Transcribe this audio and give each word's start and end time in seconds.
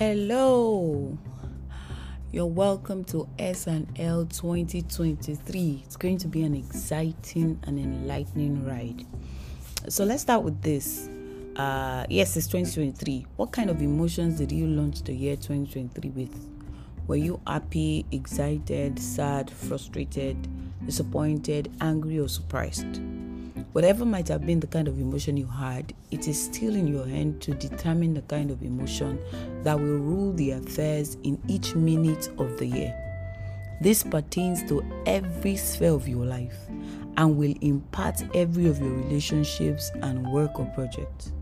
Hello. 0.00 1.18
You're 2.32 2.46
welcome 2.46 3.04
to 3.04 3.28
S&L 3.38 4.24
2023. 4.24 5.82
It's 5.84 5.96
going 5.96 6.16
to 6.16 6.26
be 6.26 6.42
an 6.42 6.54
exciting 6.54 7.60
and 7.64 7.78
enlightening 7.78 8.64
ride. 8.64 9.04
So 9.90 10.04
let's 10.04 10.22
start 10.22 10.42
with 10.42 10.62
this. 10.62 11.10
Uh, 11.54 12.06
yes, 12.08 12.34
it's 12.38 12.46
2023. 12.46 13.26
What 13.36 13.52
kind 13.52 13.68
of 13.68 13.82
emotions 13.82 14.38
did 14.38 14.52
you 14.52 14.68
launch 14.68 15.02
the 15.02 15.12
year 15.12 15.36
2023 15.36 16.08
with? 16.12 16.48
Were 17.06 17.16
you 17.16 17.38
happy, 17.46 18.06
excited, 18.10 18.98
sad, 18.98 19.50
frustrated, 19.50 20.48
disappointed, 20.86 21.70
angry, 21.82 22.18
or 22.18 22.28
surprised? 22.30 23.02
Whatever 23.72 24.04
might 24.04 24.26
have 24.26 24.44
been 24.44 24.58
the 24.58 24.66
kind 24.66 24.88
of 24.88 24.98
emotion 24.98 25.36
you 25.36 25.46
had, 25.46 25.94
it 26.10 26.26
is 26.26 26.42
still 26.42 26.74
in 26.74 26.88
your 26.88 27.06
hand 27.06 27.40
to 27.42 27.54
determine 27.54 28.14
the 28.14 28.22
kind 28.22 28.50
of 28.50 28.62
emotion 28.62 29.20
that 29.62 29.78
will 29.78 29.98
rule 29.98 30.32
the 30.32 30.50
affairs 30.50 31.16
in 31.22 31.40
each 31.46 31.76
minute 31.76 32.30
of 32.38 32.58
the 32.58 32.66
year. 32.66 32.94
This 33.80 34.02
pertains 34.02 34.62
to 34.68 34.84
every 35.06 35.56
sphere 35.56 35.92
of 35.92 36.08
your 36.08 36.26
life 36.26 36.56
and 37.16 37.36
will 37.36 37.54
impact 37.60 38.24
every 38.34 38.66
of 38.66 38.80
your 38.80 38.90
relationships 38.90 39.92
and 40.02 40.26
work 40.32 40.58
or 40.58 40.66
projects. 40.74 41.32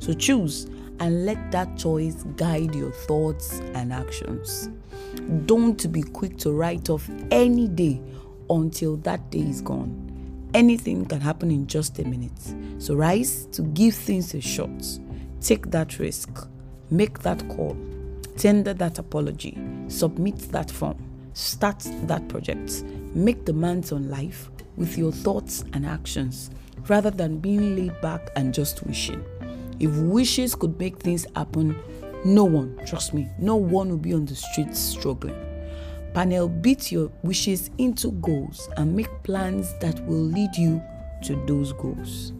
So 0.00 0.12
choose 0.12 0.66
and 1.00 1.24
let 1.24 1.50
that 1.50 1.78
choice 1.78 2.24
guide 2.36 2.74
your 2.74 2.92
thoughts 2.92 3.60
and 3.74 3.90
actions. 3.90 4.68
Don't 5.46 5.90
be 5.90 6.02
quick 6.02 6.36
to 6.38 6.52
write 6.52 6.90
off 6.90 7.08
any 7.30 7.68
day 7.68 8.02
until 8.50 8.96
that 8.98 9.30
day 9.30 9.40
is 9.40 9.62
gone. 9.62 10.09
Anything 10.52 11.06
can 11.06 11.20
happen 11.20 11.50
in 11.50 11.66
just 11.66 11.98
a 12.00 12.04
minute. 12.04 12.32
So 12.78 12.94
rise 12.94 13.46
to 13.52 13.62
give 13.62 13.94
things 13.94 14.34
a 14.34 14.40
shot. 14.40 14.70
Take 15.40 15.70
that 15.70 15.98
risk. 15.98 16.48
Make 16.90 17.20
that 17.20 17.48
call. 17.48 17.76
Tender 18.36 18.74
that 18.74 18.98
apology. 18.98 19.56
Submit 19.88 20.38
that 20.50 20.70
form. 20.70 20.98
Start 21.34 21.86
that 22.04 22.26
project. 22.28 22.82
Make 23.14 23.44
demands 23.44 23.92
on 23.92 24.10
life 24.10 24.50
with 24.76 24.98
your 24.98 25.12
thoughts 25.12 25.64
and 25.72 25.86
actions 25.86 26.50
rather 26.88 27.10
than 27.10 27.38
being 27.38 27.76
laid 27.76 28.00
back 28.00 28.30
and 28.34 28.52
just 28.52 28.84
wishing. 28.86 29.24
If 29.78 29.90
wishes 29.96 30.54
could 30.54 30.78
make 30.80 30.98
things 30.98 31.26
happen, 31.36 31.78
no 32.24 32.44
one, 32.44 32.78
trust 32.86 33.14
me, 33.14 33.28
no 33.38 33.56
one 33.56 33.88
will 33.88 33.98
be 33.98 34.14
on 34.14 34.26
the 34.26 34.34
streets 34.34 34.78
struggling. 34.78 35.49
Panel 36.14 36.48
beat 36.48 36.90
your 36.90 37.10
wishes 37.22 37.70
into 37.78 38.12
goals 38.12 38.68
and 38.76 38.94
make 38.94 39.22
plans 39.22 39.74
that 39.78 40.04
will 40.06 40.22
lead 40.22 40.54
you 40.56 40.82
to 41.24 41.36
those 41.46 41.72
goals. 41.72 42.32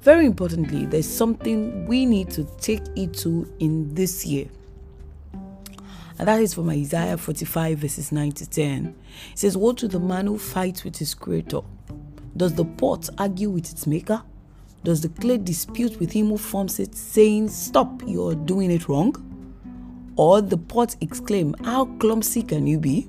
Very 0.00 0.26
importantly, 0.26 0.86
there's 0.86 1.08
something 1.08 1.86
we 1.86 2.06
need 2.06 2.30
to 2.30 2.44
take 2.58 2.82
it 2.96 3.12
to 3.18 3.52
in 3.60 3.94
this 3.94 4.24
year. 4.24 4.48
And 6.18 6.28
that 6.28 6.40
is 6.40 6.54
from 6.54 6.68
Isaiah 6.70 7.16
45, 7.16 7.78
verses 7.78 8.10
9 8.10 8.32
to 8.32 8.48
10. 8.48 8.94
It 9.32 9.38
says, 9.38 9.56
Woe 9.56 9.72
to 9.72 9.88
the 9.88 10.00
man 10.00 10.26
who 10.26 10.38
fights 10.38 10.84
with 10.84 10.96
his 10.96 11.14
creator. 11.14 11.60
Does 12.36 12.54
the 12.54 12.64
pot 12.64 13.08
argue 13.18 13.50
with 13.50 13.70
its 13.70 13.86
maker? 13.86 14.22
Does 14.84 15.02
the 15.02 15.10
clay 15.10 15.38
dispute 15.38 15.98
with 16.00 16.12
him 16.12 16.28
who 16.28 16.38
forms 16.38 16.80
it, 16.80 16.94
saying, 16.94 17.48
Stop, 17.48 18.02
you're 18.06 18.34
doing 18.34 18.70
it 18.70 18.88
wrong? 18.88 19.29
Or 20.16 20.42
the 20.42 20.58
pot 20.58 20.96
exclaim, 21.00 21.54
How 21.64 21.86
clumsy 21.98 22.42
can 22.42 22.66
you 22.66 22.78
be? 22.78 23.08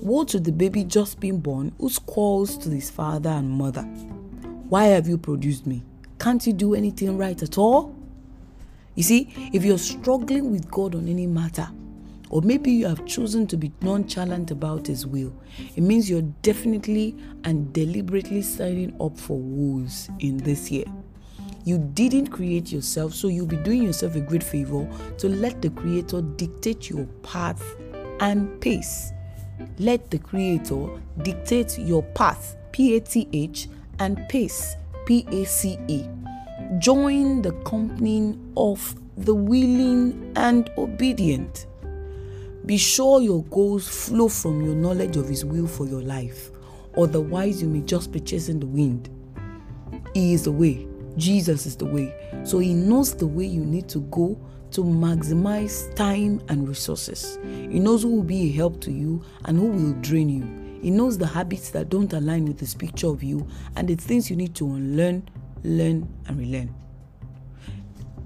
Woe 0.00 0.24
to 0.24 0.38
the 0.38 0.52
baby 0.52 0.84
just 0.84 1.20
being 1.20 1.40
born 1.40 1.72
who 1.78 1.88
squalls 1.88 2.56
to 2.58 2.70
his 2.70 2.90
father 2.90 3.30
and 3.30 3.50
mother. 3.50 3.82
Why 4.68 4.84
have 4.86 5.08
you 5.08 5.18
produced 5.18 5.66
me? 5.66 5.82
Can't 6.18 6.46
you 6.46 6.52
do 6.52 6.74
anything 6.74 7.16
right 7.16 7.40
at 7.42 7.58
all? 7.58 7.94
You 8.94 9.02
see, 9.02 9.32
if 9.52 9.64
you're 9.64 9.78
struggling 9.78 10.50
with 10.50 10.70
God 10.70 10.94
on 10.94 11.08
any 11.08 11.26
matter, 11.26 11.68
or 12.30 12.42
maybe 12.42 12.72
you 12.72 12.86
have 12.86 13.04
chosen 13.06 13.46
to 13.48 13.56
be 13.56 13.72
nonchalant 13.82 14.50
about 14.50 14.86
His 14.86 15.06
will, 15.06 15.32
it 15.76 15.82
means 15.82 16.10
you're 16.10 16.22
definitely 16.42 17.14
and 17.44 17.72
deliberately 17.72 18.42
signing 18.42 18.96
up 19.00 19.18
for 19.18 19.38
woes 19.38 20.08
in 20.18 20.38
this 20.38 20.70
year. 20.70 20.86
You 21.66 21.78
didn't 21.78 22.28
create 22.28 22.70
yourself, 22.70 23.12
so 23.12 23.26
you'll 23.26 23.44
be 23.44 23.56
doing 23.56 23.82
yourself 23.82 24.14
a 24.14 24.20
great 24.20 24.44
favor 24.44 24.88
to 25.18 25.28
let 25.28 25.60
the 25.60 25.70
Creator 25.70 26.22
dictate 26.36 26.88
your 26.88 27.06
path 27.24 27.60
and 28.20 28.60
pace. 28.60 29.10
Let 29.80 30.08
the 30.12 30.18
Creator 30.18 30.86
dictate 31.22 31.76
your 31.76 32.04
path, 32.04 32.56
P 32.70 32.94
A 32.94 33.00
T 33.00 33.28
H, 33.32 33.66
and 33.98 34.16
pace, 34.28 34.76
P 35.06 35.26
A 35.32 35.44
C 35.44 35.76
E. 35.88 36.04
Join 36.78 37.42
the 37.42 37.50
company 37.64 38.38
of 38.56 38.94
the 39.16 39.34
willing 39.34 40.32
and 40.36 40.70
obedient. 40.78 41.66
Be 42.64 42.76
sure 42.76 43.20
your 43.20 43.42
goals 43.46 43.88
flow 43.88 44.28
from 44.28 44.64
your 44.64 44.76
knowledge 44.76 45.16
of 45.16 45.28
His 45.28 45.44
will 45.44 45.66
for 45.66 45.84
your 45.84 46.02
life, 46.02 46.52
otherwise, 46.96 47.60
you 47.60 47.66
may 47.66 47.80
just 47.80 48.12
be 48.12 48.20
chasing 48.20 48.60
the 48.60 48.66
wind. 48.66 49.10
He 50.14 50.32
is 50.32 50.44
the 50.44 50.52
way, 50.52 50.86
Jesus 51.16 51.66
is 51.66 51.76
the 51.76 51.86
way. 51.86 52.14
So 52.44 52.58
He 52.58 52.74
knows 52.74 53.14
the 53.14 53.26
way 53.26 53.46
you 53.46 53.64
need 53.64 53.88
to 53.90 54.00
go 54.00 54.38
to 54.72 54.82
maximize 54.82 55.94
time 55.94 56.40
and 56.48 56.68
resources. 56.68 57.38
He 57.42 57.78
knows 57.78 58.02
who 58.02 58.16
will 58.16 58.22
be 58.22 58.48
a 58.48 58.52
help 58.52 58.80
to 58.82 58.92
you 58.92 59.22
and 59.44 59.58
who 59.58 59.68
will 59.68 59.92
drain 60.00 60.28
you. 60.28 60.80
He 60.82 60.90
knows 60.90 61.18
the 61.18 61.26
habits 61.26 61.70
that 61.70 61.88
don't 61.88 62.12
align 62.12 62.44
with 62.44 62.60
His 62.60 62.74
picture 62.74 63.08
of 63.08 63.22
you 63.22 63.46
and 63.76 63.88
the 63.88 63.94
things 63.94 64.28
you 64.30 64.36
need 64.36 64.54
to 64.56 64.66
unlearn, 64.66 65.28
learn, 65.64 66.08
and 66.26 66.38
relearn. 66.38 66.74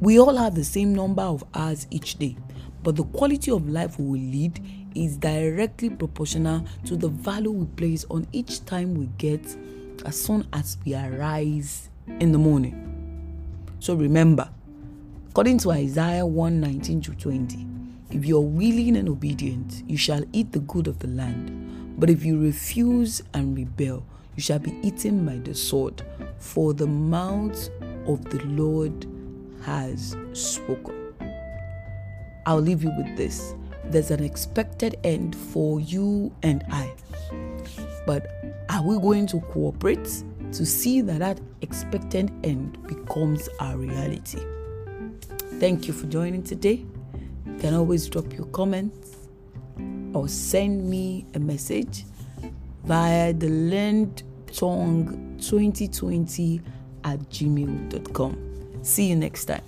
We 0.00 0.18
all 0.18 0.36
have 0.36 0.54
the 0.54 0.64
same 0.64 0.94
number 0.94 1.22
of 1.22 1.44
hours 1.54 1.86
each 1.90 2.18
day, 2.18 2.36
but 2.82 2.96
the 2.96 3.04
quality 3.04 3.50
of 3.50 3.68
life 3.68 3.98
we 3.98 4.04
will 4.06 4.30
lead 4.30 4.60
is 4.94 5.16
directly 5.16 5.90
proportional 5.90 6.64
to 6.86 6.96
the 6.96 7.08
value 7.08 7.50
we 7.50 7.66
place 7.66 8.04
on 8.10 8.26
each 8.32 8.64
time 8.64 8.94
we 8.94 9.06
get 9.18 9.44
as 10.06 10.20
soon 10.20 10.46
as 10.52 10.78
we 10.84 10.94
arise 10.94 11.89
in 12.06 12.32
the 12.32 12.38
morning. 12.38 12.76
So 13.78 13.94
remember, 13.94 14.50
according 15.30 15.58
to 15.58 15.70
Isaiah 15.70 16.26
1 16.26 16.60
19 16.60 17.00
to 17.02 17.14
20, 17.14 17.66
if 18.10 18.26
you 18.26 18.38
are 18.38 18.40
willing 18.40 18.96
and 18.96 19.08
obedient, 19.08 19.82
you 19.86 19.96
shall 19.96 20.22
eat 20.32 20.52
the 20.52 20.58
good 20.60 20.86
of 20.86 20.98
the 20.98 21.08
land. 21.08 21.96
But 21.98 22.10
if 22.10 22.24
you 22.24 22.40
refuse 22.40 23.22
and 23.34 23.56
rebel, 23.56 24.04
you 24.36 24.42
shall 24.42 24.58
be 24.58 24.78
eaten 24.82 25.24
by 25.24 25.36
the 25.38 25.54
sword, 25.54 26.02
for 26.38 26.72
the 26.74 26.86
mouth 26.86 27.68
of 28.06 28.24
the 28.30 28.42
Lord 28.46 29.06
has 29.62 30.16
spoken. 30.32 31.14
I'll 32.46 32.60
leave 32.60 32.82
you 32.82 32.90
with 32.96 33.16
this. 33.16 33.54
There's 33.84 34.10
an 34.10 34.22
expected 34.22 34.98
end 35.04 35.36
for 35.36 35.80
you 35.80 36.32
and 36.42 36.64
I. 36.70 36.92
But 38.06 38.26
are 38.68 38.82
we 38.82 38.98
going 38.98 39.26
to 39.28 39.40
cooperate 39.40 40.24
to 40.52 40.66
see 40.66 41.00
that 41.02 41.18
that 41.20 41.40
expected 41.62 42.32
end 42.44 42.82
becomes 42.86 43.48
our 43.60 43.76
reality? 43.76 44.40
Thank 45.58 45.86
you 45.86 45.92
for 45.92 46.06
joining 46.06 46.42
today. 46.42 46.84
You 47.46 47.56
can 47.58 47.74
always 47.74 48.08
drop 48.08 48.32
your 48.32 48.46
comments 48.46 49.16
or 50.14 50.28
send 50.28 50.88
me 50.88 51.26
a 51.34 51.38
message 51.38 52.04
via 52.84 53.32
the 53.32 53.48
learned 53.48 54.22
tongue 54.52 55.36
2020 55.40 56.60
at 57.04 57.18
gmail.com. 57.30 58.82
See 58.82 59.08
you 59.08 59.16
next 59.16 59.44
time. 59.44 59.62